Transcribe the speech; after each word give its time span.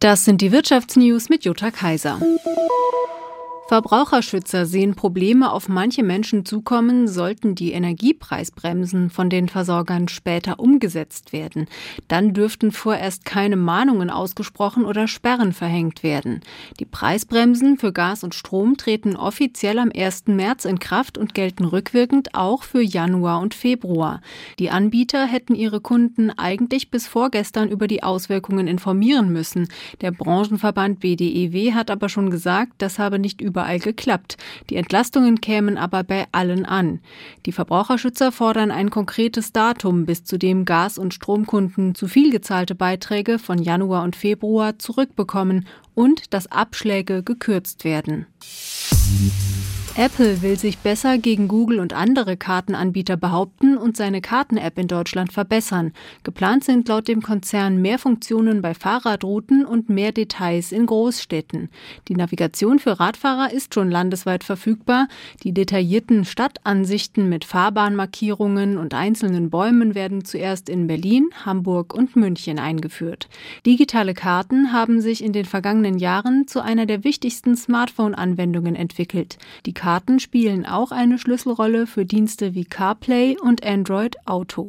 Das 0.00 0.24
sind 0.24 0.40
die 0.40 0.50
Wirtschaftsnews 0.50 1.28
mit 1.28 1.44
Jutta 1.44 1.70
Kaiser. 1.70 2.18
Verbraucherschützer 3.70 4.66
sehen 4.66 4.96
Probleme 4.96 5.52
auf 5.52 5.68
manche 5.68 6.02
Menschen 6.02 6.44
zukommen, 6.44 7.06
sollten 7.06 7.54
die 7.54 7.70
Energiepreisbremsen 7.70 9.10
von 9.10 9.30
den 9.30 9.48
Versorgern 9.48 10.08
später 10.08 10.58
umgesetzt 10.58 11.32
werden. 11.32 11.68
Dann 12.08 12.34
dürften 12.34 12.72
vorerst 12.72 13.24
keine 13.24 13.54
Mahnungen 13.54 14.10
ausgesprochen 14.10 14.84
oder 14.84 15.06
Sperren 15.06 15.52
verhängt 15.52 16.02
werden. 16.02 16.40
Die 16.80 16.84
Preisbremsen 16.84 17.78
für 17.78 17.92
Gas 17.92 18.24
und 18.24 18.34
Strom 18.34 18.76
treten 18.76 19.14
offiziell 19.14 19.78
am 19.78 19.92
1. 19.96 20.24
März 20.26 20.64
in 20.64 20.80
Kraft 20.80 21.16
und 21.16 21.32
gelten 21.34 21.64
rückwirkend 21.64 22.34
auch 22.34 22.64
für 22.64 22.82
Januar 22.82 23.38
und 23.40 23.54
Februar. 23.54 24.20
Die 24.58 24.70
Anbieter 24.70 25.26
hätten 25.26 25.54
ihre 25.54 25.80
Kunden 25.80 26.32
eigentlich 26.32 26.90
bis 26.90 27.06
vorgestern 27.06 27.68
über 27.68 27.86
die 27.86 28.02
Auswirkungen 28.02 28.66
informieren 28.66 29.32
müssen. 29.32 29.68
Der 30.00 30.10
Branchenverband 30.10 30.98
BDEW 30.98 31.72
hat 31.74 31.92
aber 31.92 32.08
schon 32.08 32.30
gesagt, 32.30 32.72
das 32.78 32.98
habe 32.98 33.20
nicht 33.20 33.40
über 33.40 33.59
überall 33.60 33.78
geklappt. 33.78 34.36
Die 34.70 34.76
Entlastungen 34.76 35.40
kämen 35.40 35.76
aber 35.76 36.02
bei 36.02 36.26
allen 36.32 36.64
an. 36.64 37.00
Die 37.44 37.52
Verbraucherschützer 37.52 38.32
fordern 38.32 38.70
ein 38.70 38.90
konkretes 38.90 39.52
Datum, 39.52 40.06
bis 40.06 40.24
zu 40.24 40.38
dem 40.38 40.64
Gas- 40.64 40.98
und 40.98 41.12
Stromkunden 41.12 41.94
zu 41.94 42.08
viel 42.08 42.30
gezahlte 42.30 42.74
Beiträge 42.74 43.38
von 43.38 43.58
Januar 43.58 44.02
und 44.02 44.16
Februar 44.16 44.78
zurückbekommen 44.78 45.66
und 45.94 46.32
dass 46.32 46.50
Abschläge 46.50 47.22
gekürzt 47.22 47.84
werden. 47.84 48.26
Apple 49.96 50.40
will 50.40 50.56
sich 50.56 50.78
besser 50.78 51.18
gegen 51.18 51.48
Google 51.48 51.80
und 51.80 51.92
andere 51.92 52.36
Kartenanbieter 52.36 53.16
behaupten 53.16 53.76
und 53.76 53.96
seine 53.96 54.20
Karten-App 54.20 54.78
in 54.78 54.86
Deutschland 54.86 55.32
verbessern. 55.32 55.92
Geplant 56.22 56.62
sind 56.62 56.88
laut 56.88 57.08
dem 57.08 57.22
Konzern 57.22 57.82
mehr 57.82 57.98
Funktionen 57.98 58.62
bei 58.62 58.72
Fahrradrouten 58.72 59.66
und 59.66 59.90
mehr 59.90 60.12
Details 60.12 60.70
in 60.70 60.86
Großstädten. 60.86 61.70
Die 62.06 62.14
Navigation 62.14 62.78
für 62.78 63.00
Radfahrer 63.00 63.52
ist 63.52 63.74
schon 63.74 63.90
landesweit 63.90 64.44
verfügbar. 64.44 65.08
Die 65.42 65.52
detaillierten 65.52 66.24
Stadtansichten 66.24 67.28
mit 67.28 67.44
Fahrbahnmarkierungen 67.44 68.78
und 68.78 68.94
einzelnen 68.94 69.50
Bäumen 69.50 69.96
werden 69.96 70.24
zuerst 70.24 70.68
in 70.68 70.86
Berlin, 70.86 71.30
Hamburg 71.44 71.94
und 71.94 72.14
München 72.14 72.60
eingeführt. 72.60 73.28
Digitale 73.66 74.14
Karten 74.14 74.72
haben 74.72 75.00
sich 75.00 75.22
in 75.22 75.32
den 75.32 75.46
vergangenen 75.46 75.98
Jahren 75.98 76.46
zu 76.46 76.62
einer 76.62 76.86
der 76.86 77.02
wichtigsten 77.02 77.56
Smartphone-Anwendungen 77.56 78.76
entwickelt. 78.76 79.36
Die 79.66 79.74
Karten 79.90 80.20
spielen 80.20 80.66
auch 80.66 80.92
eine 80.92 81.18
Schlüsselrolle 81.18 81.88
für 81.88 82.06
Dienste 82.06 82.54
wie 82.54 82.64
CarPlay 82.64 83.36
und 83.40 83.66
Android 83.66 84.24
Auto. 84.24 84.68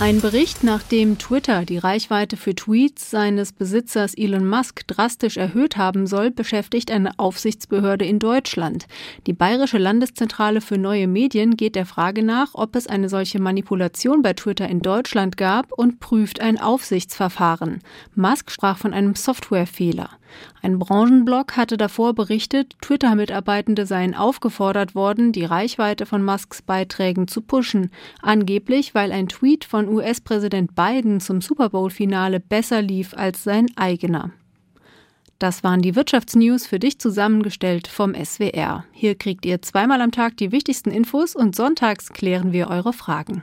Ein 0.00 0.22
Bericht, 0.22 0.64
nach 0.64 0.82
dem 0.82 1.18
Twitter 1.18 1.66
die 1.66 1.76
Reichweite 1.76 2.38
für 2.38 2.54
Tweets 2.54 3.10
seines 3.10 3.52
Besitzers 3.52 4.14
Elon 4.14 4.48
Musk 4.48 4.86
drastisch 4.86 5.36
erhöht 5.36 5.76
haben 5.76 6.06
soll, 6.06 6.30
beschäftigt 6.30 6.90
eine 6.90 7.18
Aufsichtsbehörde 7.18 8.06
in 8.06 8.18
Deutschland. 8.18 8.86
Die 9.26 9.34
Bayerische 9.34 9.76
Landeszentrale 9.76 10.62
für 10.62 10.78
neue 10.78 11.06
Medien 11.06 11.56
geht 11.56 11.74
der 11.74 11.84
Frage 11.84 12.22
nach, 12.22 12.54
ob 12.54 12.76
es 12.76 12.86
eine 12.86 13.10
solche 13.10 13.40
Manipulation 13.40 14.22
bei 14.22 14.32
Twitter 14.32 14.68
in 14.68 14.80
Deutschland 14.80 15.36
gab 15.36 15.70
und 15.72 16.00
prüft 16.00 16.40
ein 16.40 16.58
Aufsichtsverfahren. 16.58 17.80
Musk 18.14 18.50
sprach 18.50 18.78
von 18.78 18.94
einem 18.94 19.14
Softwarefehler. 19.14 20.08
Ein 20.62 20.78
Branchenblog 20.78 21.56
hatte 21.56 21.76
davor 21.76 22.14
berichtet, 22.14 22.76
Twitter-Mitarbeitende 22.82 23.86
seien 23.86 24.14
aufgefordert 24.14 24.94
worden, 24.94 25.32
die 25.32 25.44
Reichweite 25.44 26.06
von 26.06 26.22
Musks 26.22 26.62
Beiträgen 26.62 27.28
zu 27.28 27.40
pushen, 27.40 27.90
angeblich 28.20 28.94
weil 28.94 29.12
ein 29.12 29.29
Tweet 29.30 29.64
von 29.64 29.88
US-Präsident 29.88 30.74
Biden 30.74 31.20
zum 31.20 31.40
Super 31.40 31.70
Bowl-Finale 31.70 32.40
besser 32.40 32.82
lief 32.82 33.14
als 33.14 33.44
sein 33.44 33.66
eigener. 33.76 34.32
Das 35.38 35.64
waren 35.64 35.80
die 35.80 35.96
Wirtschaftsnews 35.96 36.66
für 36.66 36.78
dich 36.78 36.98
zusammengestellt 36.98 37.88
vom 37.88 38.14
SWR. 38.14 38.84
Hier 38.92 39.14
kriegt 39.14 39.46
ihr 39.46 39.62
zweimal 39.62 40.02
am 40.02 40.10
Tag 40.10 40.36
die 40.36 40.52
wichtigsten 40.52 40.90
Infos 40.90 41.34
und 41.34 41.56
sonntags 41.56 42.08
klären 42.10 42.52
wir 42.52 42.68
eure 42.68 42.92
Fragen. 42.92 43.38